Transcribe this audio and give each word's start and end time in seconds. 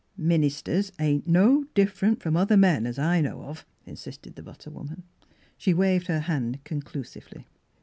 "Minister's 0.33 0.91
ain't 0.97 1.27
no 1.27 1.65
different 1.75 2.23
from 2.23 2.35
other 2.35 2.57
men, 2.57 2.87
as 2.87 2.97
I 2.97 3.21
know 3.21 3.43
of," 3.43 3.67
insisted 3.85 4.33
the 4.35 4.41
butter 4.41 4.71
woman. 4.71 5.03
She 5.59 5.75
waved 5.75 6.07
her 6.07 6.21
hand 6.21 6.63
conclusively. 6.63 7.45